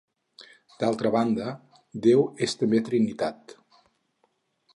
[0.83, 1.51] D'altra banda,
[2.07, 3.55] Déu és també Trinitat.